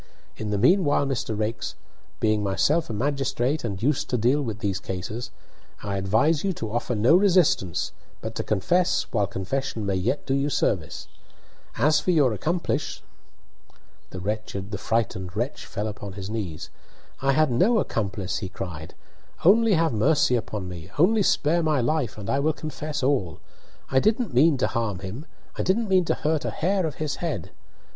In 0.35 0.49
the 0.49 0.57
meanwhile, 0.57 1.05
Mr. 1.05 1.37
Raikes, 1.37 1.75
being 2.19 2.41
myself 2.41 2.89
a 2.89 2.93
magistrate 2.93 3.63
and 3.63 3.83
used 3.83 4.09
to 4.09 4.17
deal 4.17 4.41
with 4.41 4.57
these 4.57 4.79
cases, 4.79 5.29
I 5.83 5.97
advise 5.97 6.43
you 6.43 6.53
to 6.53 6.71
offer 6.71 6.95
no 6.95 7.15
resistance 7.15 7.91
but 8.19 8.33
to 8.33 8.43
confess 8.43 9.03
while 9.11 9.27
confession 9.27 9.85
may 9.85 9.93
yet 9.93 10.25
do 10.25 10.33
you 10.33 10.49
service. 10.49 11.07
As 11.77 11.99
for 11.99 12.09
your 12.09 12.33
accomplice" 12.33 13.03
The 14.09 14.75
frightened 14.79 15.35
wretch 15.35 15.67
fell 15.67 15.85
upon 15.85 16.13
his 16.13 16.31
knees. 16.31 16.71
"I 17.21 17.33
had 17.33 17.51
no 17.51 17.77
accomplice!" 17.77 18.39
he 18.39 18.49
cried, 18.49 18.95
"Only 19.45 19.73
have 19.75 19.93
mercy 19.93 20.35
upon 20.35 20.67
me 20.67 20.89
only 20.97 21.21
spare 21.21 21.61
my 21.61 21.79
life, 21.79 22.17
and 22.17 22.27
I 22.27 22.39
will 22.39 22.53
confess 22.53 23.03
all! 23.03 23.39
I 23.91 23.99
didn't 23.99 24.33
mean 24.33 24.57
to 24.57 24.65
harm 24.67 24.97
him! 25.01 25.27
I 25.57 25.61
didn't 25.61 25.89
mean 25.89 26.05
to 26.05 26.15
hurt 26.15 26.43
a 26.43 26.49
hair 26.49 26.87
of 26.87 26.95
his 26.95 27.17
head! 27.17 27.51